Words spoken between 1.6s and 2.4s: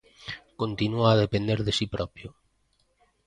de si propio.